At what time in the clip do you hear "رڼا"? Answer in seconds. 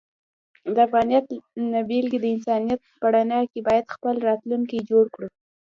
3.13-3.41